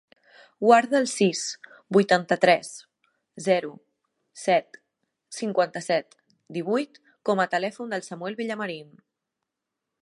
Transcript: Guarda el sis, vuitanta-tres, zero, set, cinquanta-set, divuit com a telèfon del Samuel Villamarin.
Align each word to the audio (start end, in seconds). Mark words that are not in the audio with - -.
Guarda 0.67 0.95
el 0.99 1.03
sis, 1.09 1.41
vuitanta-tres, 1.97 2.71
zero, 3.49 3.69
set, 4.45 4.81
cinquanta-set, 5.41 6.19
divuit 6.59 7.01
com 7.31 7.45
a 7.45 7.49
telèfon 7.57 7.93
del 7.95 8.09
Samuel 8.09 8.41
Villamarin. 8.43 8.89